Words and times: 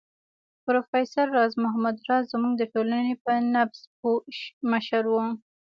پروفېسر 0.65 1.25
راز 1.37 1.53
محمد 1.63 1.95
راز 2.07 2.23
زموږ 2.33 2.53
د 2.57 2.63
ټولنې 2.73 3.13
په 3.23 3.31
نبض 3.55 3.79
پوه 3.99 4.19
مشر 4.71 5.03
و 5.09 5.15